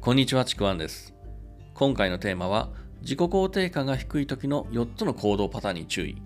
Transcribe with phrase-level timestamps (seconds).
[0.00, 1.12] こんにちは、ちくわんです。
[1.74, 2.70] 今回のテーマは、
[3.02, 6.22] 自己肯定感が低い時の4つの行動パターンに注意。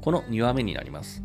[0.00, 1.22] この2話目になります。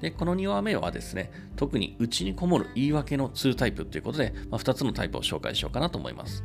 [0.00, 6.44] で、この2話目はですね、特に内にこもる言い訳の2タイプということで、まあ、2つのタイプを紹介しようかなと思います。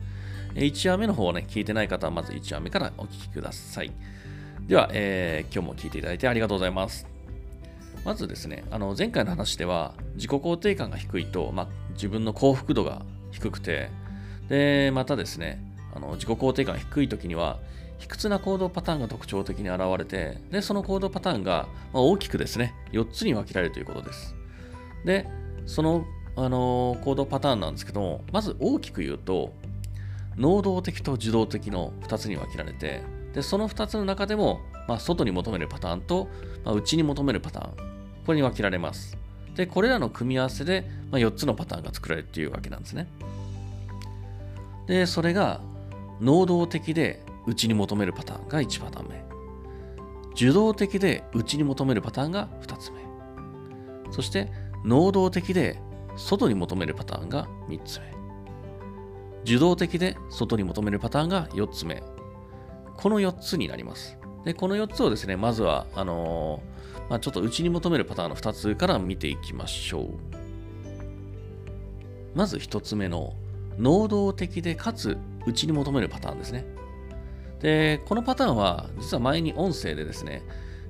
[0.55, 3.91] 1話目の方をね、聞いてない方はまず1話目からお聞きください。
[4.65, 7.05] では、えー今日も聞いていただいてありがとうございます。
[8.03, 13.91] まずですね、あの前回の話では自己肯定感が低いと、まあ、自分の幸福度が低くて、
[14.53, 15.59] で、またですね、
[15.95, 17.57] あの自己肯定感低い時には、
[17.97, 24.35] 卑屈な行動パターンが特徴的に現れて、で、その行動パターンが、ま、大きくですね、4つに分けられるということです。
[25.05, 25.27] で、
[25.65, 29.53] その、あの行動パターンなんですけども、まず大きく言うと、
[30.37, 33.01] 能動的と受動的の2つに分けられて、
[33.33, 36.27] で、その2つの中でも、まあ、外に求めるパターンと、
[36.63, 37.73] まあ、内に求めるパターン、
[38.23, 39.17] これに分けられます。
[39.55, 43.07] で、これらの組み合わせで、まあ、4つのパターンが作られるというわけなんですね。
[44.93, 45.59] で、それが、
[46.21, 49.25] 能動的で内に求めるパターンが1パターン目。
[50.35, 53.01] 受動的で内に求めるパターンが2つ目。
[54.11, 54.51] そして、
[54.85, 55.79] 能動的で
[56.15, 58.13] 外に求めるパターンが3つ目。
[59.41, 62.03] 受動的で外に求めるパターンが4つ目。
[62.95, 64.15] この4つになります。
[64.45, 70.09] で、この4つをですね、まずは、あのーまあ、ちょっと内に求めるパターンの2つから見ていきましょう。
[72.35, 73.33] まず1つ目の、
[73.77, 76.65] 能動的でかつ内に求めるパターンですね。
[77.59, 80.43] で、このパターンは、実は前に音声でですね、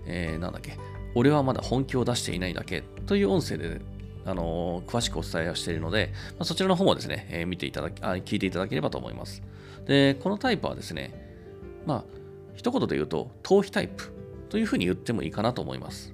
[0.05, 0.77] えーなんだっけ、
[1.15, 3.81] 俺はまだ本気を出していないだけという音声で、
[4.25, 9.43] あのー詳しくお伝えをしているので、まあそちらの方もですね、えー見ていただきあ、聞いていただければと思います。
[9.85, 11.13] で、このタイプはですね、
[11.85, 12.03] まあ、
[12.55, 14.11] 一言で言うと、逃避タイプ
[14.49, 16.13] というふうに言ってもいいかなと思います。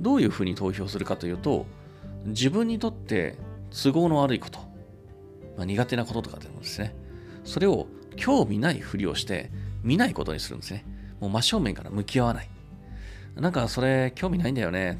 [0.00, 1.66] どういうふうに投票するかというと、
[2.24, 3.36] 自分にとって
[3.70, 4.58] 都合の悪いこと、
[5.56, 6.94] まあ、苦手なこととかでもですね、
[7.44, 9.50] それを興味ないふりをして
[9.82, 10.84] 見ないことにするんですね。
[11.20, 12.48] もう真正面から向き合わない。
[13.36, 14.98] なんかそれ興味ないんだよね。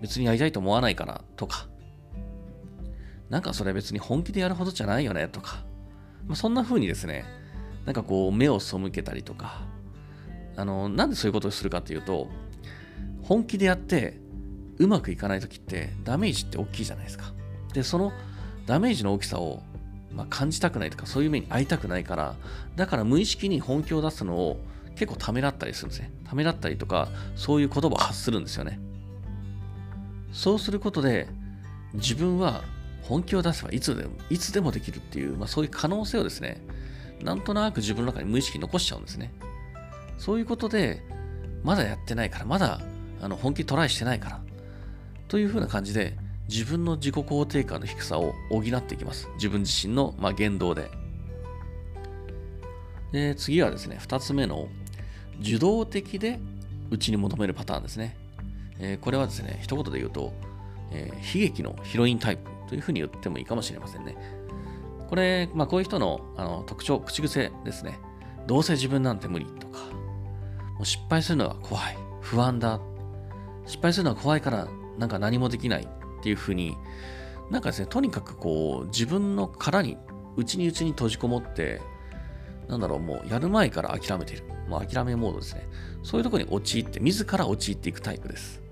[0.00, 1.68] 別にやりたいと思わないからとか。
[3.30, 5.64] なんかそれ別に本気でやるほどじゃないよねとか。
[6.26, 7.24] まあ、そんな風にですね、
[7.86, 9.62] なんかこう目を背けたりとか、
[10.56, 12.28] あの、なんでそういうことをするかっていうと、
[13.22, 14.20] 本気でやって
[14.78, 17.32] うまくいかない時ってダメージって大きいじゃないですか。
[17.72, 18.12] で、その
[18.66, 19.62] ダメージの大きさを、
[20.14, 22.34] まあ、感じたくないとかそういう目に遭いたくないから、
[22.76, 24.60] だから無意識に本気を出すのを
[24.94, 26.10] 結構ためらったりするんですね。
[26.28, 28.78] ためらったりとか、そういう言葉を発するんですよね。
[30.32, 31.28] そうすることで、
[31.94, 32.62] 自分は
[33.02, 36.62] 本気を出せばいつでも、いつでもできるっていう、まあ、そういう可能性をですね、
[37.22, 39.32] なんとなく自分の中に無意識に残しちゃうんですね。
[40.18, 41.02] そういうことで、
[41.62, 42.80] まだやってないから、まだ
[43.20, 44.40] あの本気トライしてないから、
[45.28, 46.16] というふうな感じで、
[46.52, 49.30] 自分の自己肯定感の低さを補っていきます。
[49.36, 50.90] 自分自身の、まあ、言動で。
[53.10, 54.68] で、次はですね、二つ目の、
[55.40, 56.38] 受動的で
[56.90, 58.16] 内に求めるパターンですね。
[58.78, 60.34] えーこれはですね、一言で言うと、
[60.90, 64.14] えー悲劇のヒロインタイプというふうに言ってもいいかもしれませんね。
[65.08, 67.98] これ、まあ、こういう人のあの特徴、口癖ですね。
[68.46, 69.78] どうせ自分なんて無理とか、
[70.74, 72.78] もう失敗するのが怖い、不安だ、
[73.66, 75.88] 失敗するのは怖いから、なんか何もできない
[76.22, 76.76] っていうふうに、
[77.50, 79.98] なんかですね、とにかくこう、自分の殻に、
[80.36, 81.80] 内に内に閉じこもって、
[82.68, 84.44] なんだろう、もうやる前から諦めている。
[84.68, 85.68] もう諦めモードですね。
[86.04, 88.62] そういうとこに陥って、自ら陥っていくタイプです。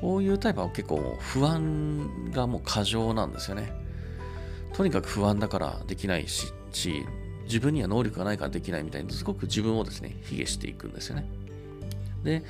[0.00, 3.72] こういうタイプは結構不安がもう過剰なんですよね。
[4.74, 7.04] とにかく不安だからできないし、し
[7.46, 11.28] 自分には能力がないからできないみたいに、すごく自分をですね、卑下していくんですよね。
[12.22, 12.44] で、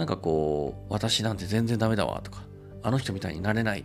[0.00, 2.42] なんかこう、私なんて全然ダメだわとか、
[2.82, 3.84] あの人みたいになれない、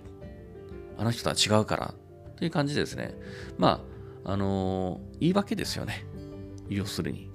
[0.97, 1.93] あの人とは違うから、
[2.37, 3.13] という感じでですね、
[3.57, 3.83] ま
[4.23, 6.05] あ、あのー言い訳ですよね。
[6.69, 7.29] 要するに。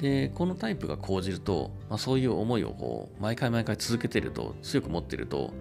[0.00, 5.52] で、このタイプが講じると、まあ、そういう思いをこう、毎回毎回続けてると、強く持ってると、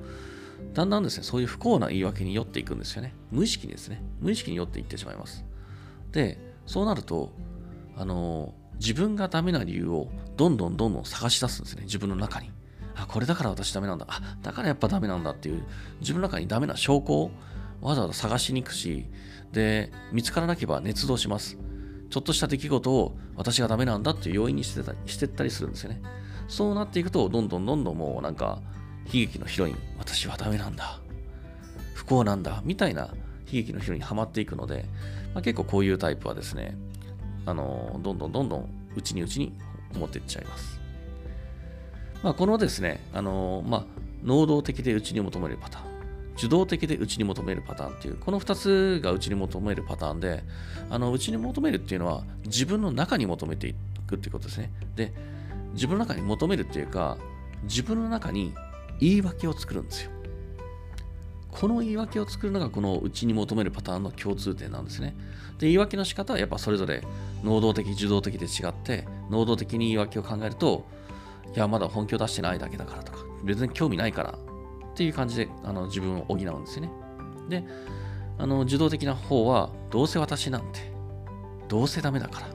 [0.73, 3.13] だんだんですね、そういう不幸な言い訳に酔っていくんですよね。
[3.29, 4.01] 無意識にですね。
[4.19, 5.45] 無意識に酔っていってしまいます。
[6.11, 7.31] で、そうなると、
[7.95, 10.07] あの自分がダメな理由を
[10.37, 11.83] どんどんどんどん探し出すんですね。
[11.83, 12.49] 自分の中に。
[12.95, 14.07] あ、これだから私ダメなんだ。
[14.09, 15.63] あ、だからやっぱダメなんだっていう、
[15.99, 17.31] 自分の中にダメな証拠を
[17.79, 19.05] わざわざ探しに行くし、
[19.51, 21.59] で、見つからなければ捏造します。
[22.09, 26.01] ちょっとした出来事を私がダメなんだっていう要因にしてたしてったりするんですよね。
[26.47, 28.61] そうなっていくと、どんどんどんどんもうなんか、
[29.05, 30.99] 悲劇のヒロイン、私はダメなんだ。
[31.93, 32.63] 不幸なんだ。
[32.65, 33.11] みたいな悲
[33.51, 34.85] 劇のヒロインにはまっていくので、
[35.35, 36.75] まあ、結構こういうタイプはですね、
[37.45, 39.53] あの、どんどんどんどん内に内に
[39.93, 40.79] 持っていっちゃいます。
[42.23, 43.85] まあ、このですね、あの、まあ、
[44.23, 45.91] 能動的で内に求めるパターン。
[46.37, 50.43] 受動的で内に求めるパターンっていう、この2つが内に求めるパターンで、
[50.89, 53.75] あの内に求めるっていうのは自分の中に求めてい
[54.07, 54.71] くっていうことですね。
[54.95, 55.13] で、
[55.73, 57.17] 自分の中に求めるっていうか、
[57.63, 58.53] 自分の中に
[58.99, 60.11] 言い訳を作るんですよ。
[61.61, 65.15] この言い訳を作るのがこの内に求めるパターンの共通点なんですね。
[65.59, 67.03] で、言い訳の仕方はやっぱそれぞれ
[67.43, 70.87] 能動的、受動的で違って、能動的に言い訳を考えると、
[71.55, 76.91] いや、まだ本気を出してないだけだからとか、別に興味ないからっていう感じであの自分を補うんですよね。
[77.47, 77.63] で、
[78.39, 80.91] あの受動的な方は、どうせ私なんて、
[81.67, 82.47] どうせダメだから、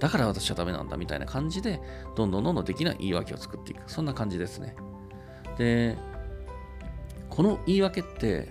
[0.00, 1.80] だから私はダメなんだみたいな感じで、
[2.16, 3.82] どんどんどんどんできない言い訳を作っていく。
[3.86, 4.74] そんな感じですね。
[5.56, 5.96] で、
[7.34, 8.48] この言い訳って、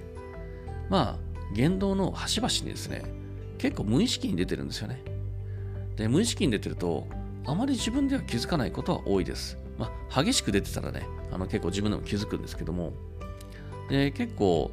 [0.89, 1.19] まあ、
[1.53, 3.03] 言動の端々にですね、
[3.57, 5.01] 結構無意識に出てるんですよね。
[5.95, 7.07] で、無意識に出てると、
[7.45, 9.57] あまり自分では気づかないことは多いです。
[9.77, 12.91] まあ、激しく出てたらね、あの結構自分でも気づくんですけども、
[13.89, 14.69] で、結構、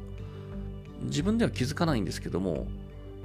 [1.03, 2.67] 自分では気づかないんですけども、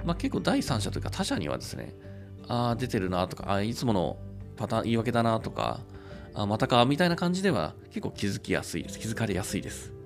[0.05, 1.93] まあ、結構第三者というか他者にはですね、
[2.47, 4.17] ああ、出てるなとか、あ、いつもの
[4.55, 5.81] パターン、言い訳だなとか、
[6.33, 8.97] あまたか、みたいな感じでは結構気づきやすいです。
[8.97, 9.96] 気づかれやすいです。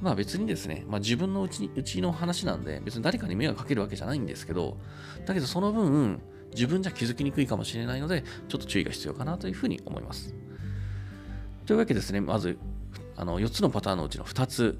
[0.00, 4.76] まあ別にですね、まあ、自分のうちうちの話なんで、別に誰かに迷惑かけるわけじゃないんですけど、
[5.26, 6.20] だけどその分、
[6.54, 10.34] 自分じゃ気づきにくいかもしれないので、ちょっと注意が必要かなというふうに思います。
[11.66, 12.58] というわけですね、まず、
[13.16, 14.78] あの4つのパターンのうちの2つ、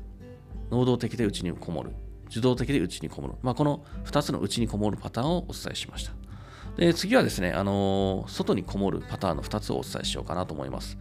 [0.71, 1.91] 能動的で内にこもる、
[2.31, 6.13] 受動的で内にこもる、まあ、この2つの内にこもるパターンをお伝えしました。
[6.77, 10.97] で次はですね、あのー、外にこもるパターンの2つをお伝えしようかなと思います。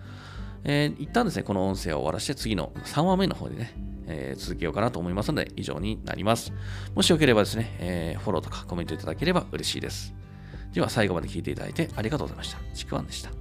[0.63, 3.73] えー、一旦ですね、この音声を終わらして次の3話目の方でね、
[4.07, 6.53] えー、続けようかなと思いますので、以上になります。
[6.95, 10.13] もしよければですね、えー、フォローとかコメントいただければ嬉しいです。
[10.73, 12.59] では最後まで聞いていただいてありがとうございました。
[12.73, 13.36] ちくわんでした。